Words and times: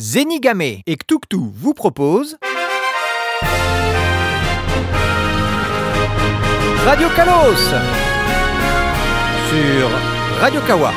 Zenigame 0.00 0.60
et 0.86 0.96
Ktuktu 0.96 1.38
vous 1.52 1.74
proposent 1.74 2.38
Radio 6.86 7.08
Kalos 7.16 7.74
sur 9.50 9.90
Radio 10.40 10.60
Kawa. 10.68 10.92